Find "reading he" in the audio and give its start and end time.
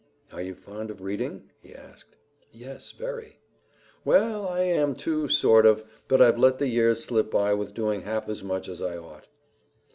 1.01-1.75